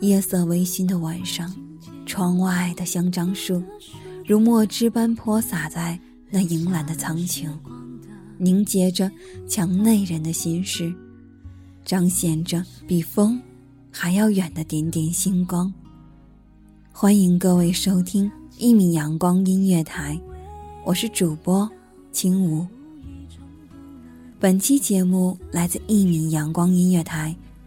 [0.00, 1.52] 夜色微醺的晚上，
[2.04, 3.62] 窗外的香樟树
[4.26, 5.98] 如墨汁般泼洒在
[6.30, 7.48] 那银蓝的苍穹，
[8.38, 9.10] 凝结着
[9.48, 10.92] 墙内人的心事，
[11.84, 13.40] 彰显着比风
[13.90, 15.72] 还要远的点点星光。
[16.92, 20.18] 欢迎各位收听一米阳光音乐台，
[20.84, 21.68] 我是主播
[22.12, 22.66] 青梧。
[24.38, 27.34] 本期节目来自一米阳光音乐台，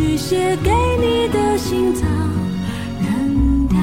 [0.00, 2.06] 也许写给你的信早
[3.02, 3.78] 扔掉，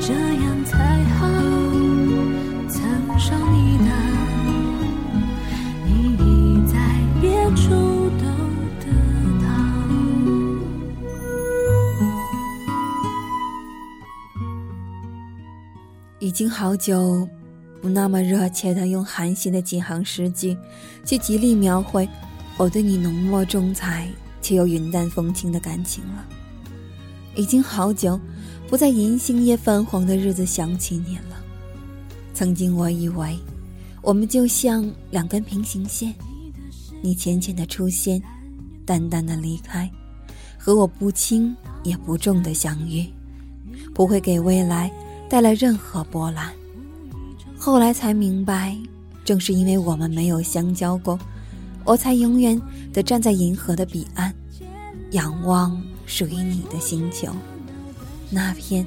[0.00, 1.28] 这样才好。
[2.70, 2.80] 曾
[3.18, 3.84] 伤你的，
[5.84, 6.78] 你已在
[7.20, 7.68] 别处
[8.18, 8.24] 都
[8.80, 8.86] 得
[9.42, 9.46] 到。
[16.20, 17.28] 已经好久
[17.82, 20.56] 不那么热切的用韩信的几行诗句，
[21.04, 22.08] 去极力描绘
[22.56, 24.08] 我对你浓墨重彩
[24.44, 26.24] 却又云淡风轻的感情了。
[27.34, 28.20] 已经好久
[28.68, 31.42] 不在银杏叶泛黄的日子想起你了。
[32.34, 33.38] 曾经我以为，
[34.02, 36.14] 我们就像两根平行线，
[37.00, 38.22] 你浅浅的出现，
[38.84, 39.90] 淡淡的离开，
[40.58, 43.06] 和我不轻也不重的相遇，
[43.94, 44.92] 不会给未来
[45.28, 46.52] 带来任何波澜。
[47.56, 48.76] 后来才明白，
[49.24, 51.18] 正是因为我们没有相交过，
[51.84, 52.60] 我才永远
[52.92, 54.32] 地站在银河的彼岸，
[55.10, 57.28] 仰望属于你的星球，
[58.30, 58.86] 那片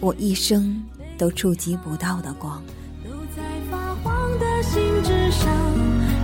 [0.00, 0.82] 我一生
[1.16, 2.60] 都触及不到的光。
[3.04, 5.46] 都在发黄的信纸上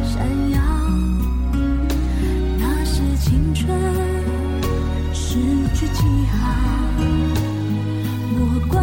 [0.05, 0.59] 闪耀。
[2.59, 3.69] 那是青春
[5.15, 5.39] 失
[5.75, 6.39] 去记号，
[8.33, 8.83] 莫怪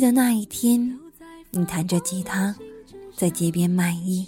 [0.00, 0.98] 记得那一天，
[1.50, 2.56] 你弹着吉他，
[3.14, 4.26] 在街边卖艺，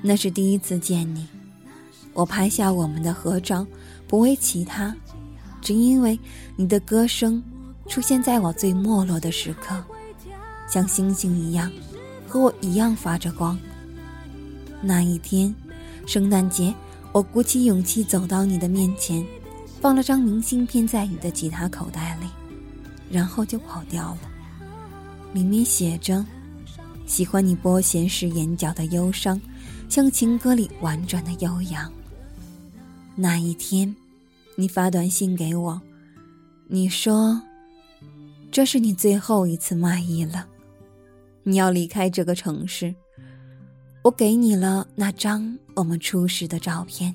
[0.00, 1.26] 那是第一次见你，
[2.12, 3.66] 我拍下我们的合照，
[4.06, 4.94] 不为其他，
[5.60, 6.16] 只因为
[6.54, 7.42] 你的歌声
[7.88, 9.84] 出现在我最没落的时刻，
[10.68, 11.68] 像星星一样，
[12.28, 13.58] 和我一样发着光。
[14.80, 15.52] 那一天，
[16.06, 16.72] 圣诞节，
[17.10, 19.26] 我鼓起勇气走到你的面前，
[19.80, 22.28] 放了张明信片在你的吉他口袋里，
[23.10, 24.18] 然后就跑掉了。
[25.32, 26.24] 里面写着
[27.06, 29.40] ：“喜欢你拨弦时眼角的忧伤。”
[29.88, 31.92] 像情歌里婉转的悠扬。
[33.14, 33.94] 那一天，
[34.56, 35.78] 你发短信给我，
[36.66, 37.42] 你说
[38.50, 40.46] ：“这是你最后一次卖艺了，
[41.42, 42.94] 你要离开这个城市。”
[44.02, 47.14] 我给你了那张我们初识的照片，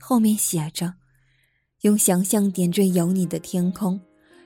[0.00, 0.94] 后面写着
[1.82, 4.00] ：“用想象点缀有你的天空，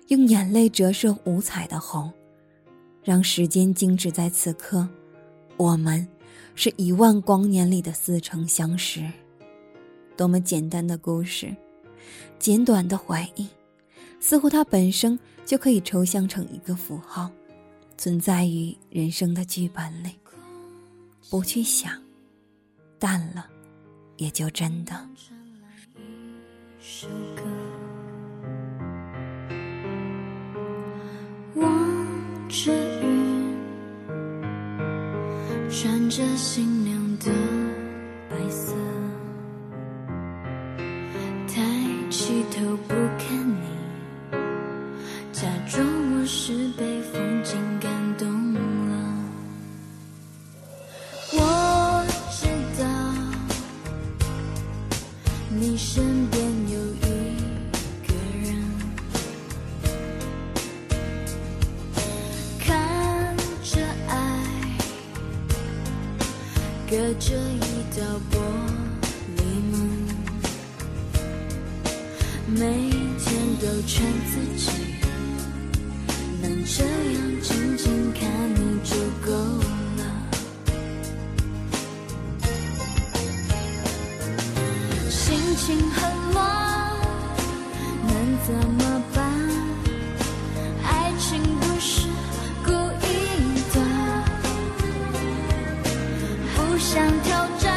[0.08, 2.12] 用眼泪折射五彩的红，
[3.08, 4.86] 让时间静止在此刻，
[5.56, 6.06] 我们。”
[6.54, 9.08] 是一万光年里的似曾相识，
[10.16, 11.54] 多么简单的故事，
[12.36, 13.46] 简短的回忆，
[14.18, 15.16] 似乎它本身
[15.46, 17.30] 就可以抽象成一个符号，
[17.96, 20.10] 存在于人生的剧本里。
[21.30, 21.92] 不去想，
[22.98, 23.46] 淡了，
[24.16, 25.08] 也就真的。
[36.08, 36.77] 真心。
[73.00, 74.72] 每天都劝自己，
[76.42, 79.30] 能这样静静看你就够
[79.98, 80.02] 了。
[85.08, 86.42] 心情很乱，
[88.02, 88.10] 能
[88.44, 88.82] 怎么
[89.14, 89.16] 办？
[90.82, 92.08] 爱情不是
[92.64, 92.72] 故
[93.06, 93.06] 意
[93.72, 93.76] 的，
[96.56, 96.58] 不。
[96.80, 97.67] 想挑战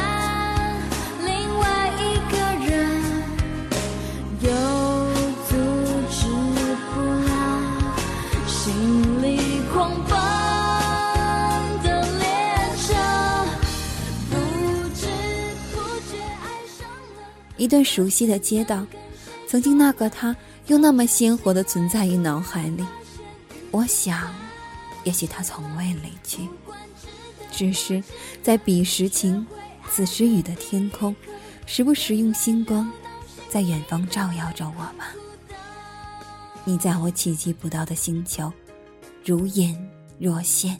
[17.62, 18.84] 一段熟悉的街道，
[19.46, 20.34] 曾经那个他
[20.66, 22.84] 又那么鲜活的存在于脑海里。
[23.70, 24.34] 我想，
[25.04, 26.48] 也许他从未离去。
[27.52, 28.02] 只是
[28.42, 29.46] 在彼时晴，
[29.88, 31.14] 此时雨的天空，
[31.64, 32.90] 时不时用星光，
[33.48, 35.14] 在远方照耀着我吧。
[36.64, 38.52] 你在我企及不到的星球，
[39.24, 39.78] 如隐
[40.18, 40.76] 若现。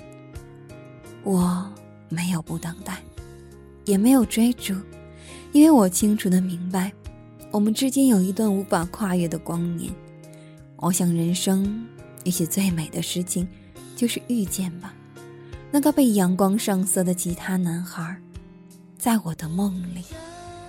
[1.22, 1.64] 我
[2.08, 3.00] 没有不等待，
[3.84, 4.74] 也没有追逐，
[5.52, 6.90] 因为我清楚的明白，
[7.50, 9.92] 我们之间有一段无法跨越的光年。
[10.76, 11.86] 我想，人生
[12.24, 13.46] 也许最美的事情，
[13.94, 14.94] 就是遇见吧。
[15.70, 18.16] 那个被阳光上色的吉他男孩，
[18.98, 20.02] 在我的梦里，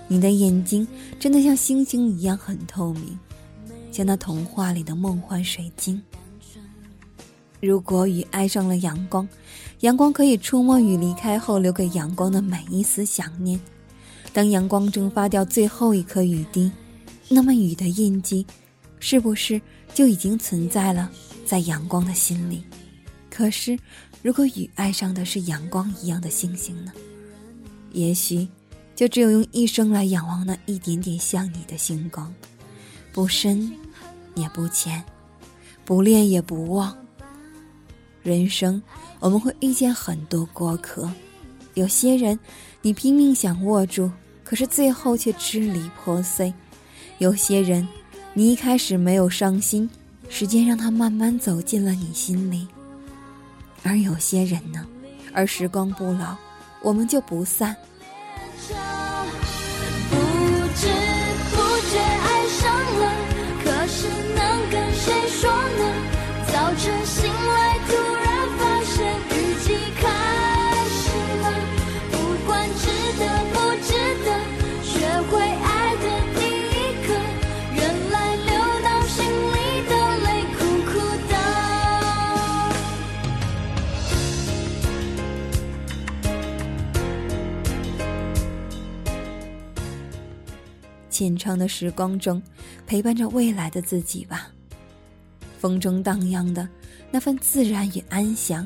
[0.07, 0.85] 你的眼睛
[1.17, 3.17] 真的像星星一样很透明，
[3.89, 6.01] 像那童话里的梦幻水晶。
[7.61, 9.25] 如果雨爱上了阳光，
[9.79, 13.57] 阳光可以触摸雨离开后留给阳光的每一丝想念。
[14.33, 16.69] 当阳光蒸发掉最后一颗雨滴，
[17.29, 18.45] 那么雨的印记，
[18.99, 19.61] 是不是
[19.93, 21.09] 就已经存在了
[21.45, 22.63] 在阳光的心里？
[23.29, 23.79] 可是。
[24.23, 26.93] 如果雨爱上的是阳光一样的星星呢？
[27.91, 28.47] 也许，
[28.95, 32.33] 就只有用一生来仰望那一点点像你的星光，
[33.11, 33.69] 不深，
[34.35, 35.03] 也不浅，
[35.83, 36.95] 不恋也不忘。
[38.21, 38.81] 人生，
[39.19, 41.11] 我们会遇见很多过客，
[41.73, 42.39] 有些人，
[42.81, 44.09] 你拼命想握住，
[44.43, 46.53] 可是最后却支离破碎；
[47.17, 47.87] 有些人，
[48.33, 49.89] 你一开始没有伤心，
[50.29, 52.67] 时间让他慢慢走进了你心里。
[53.83, 54.85] 而有些人呢，
[55.33, 56.35] 而时光不老，
[56.81, 57.75] 我们就不散。
[91.13, 92.41] 浅唱的时光中，
[92.87, 94.47] 陪伴着未来的自己吧。
[95.59, 96.67] 风中荡漾的
[97.11, 98.65] 那份自然与安详，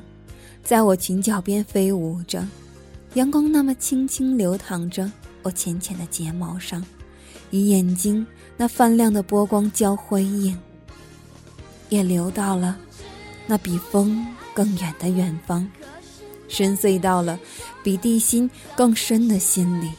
[0.63, 2.47] 在我裙角边飞舞着，
[3.15, 5.11] 阳光那么轻轻流淌着
[5.43, 6.83] 我浅浅的睫毛上，
[7.51, 8.25] 与眼睛
[8.55, 10.57] 那泛亮的波光交辉映，
[11.89, 12.77] 也流到了
[13.45, 15.69] 那比风更远的远方，
[16.47, 17.37] 深邃到了
[17.83, 19.91] 比地心更深的心里。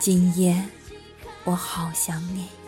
[0.00, 0.60] 今夜，
[1.44, 2.61] 我好想你。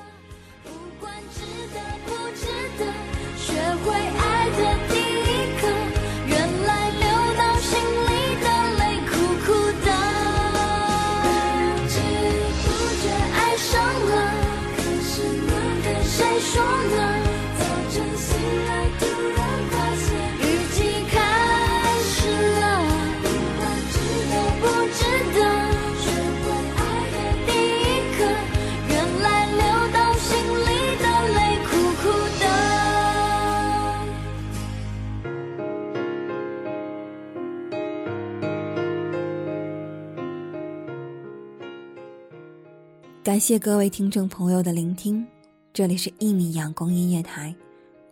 [43.35, 45.27] 感谢各位听众朋友的聆听，
[45.73, 47.53] 这里是一米阳光音乐台，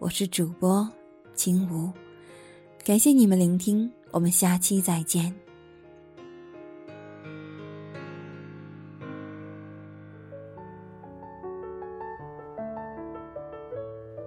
[0.00, 0.84] 我是主播
[1.32, 1.92] 金吾，
[2.84, 5.32] 感谢你们聆听，我们下期再见。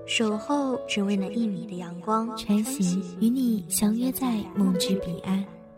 [0.05, 5.45] 守候只为那一米的阳光，穿行与你相约在梦之彼岸。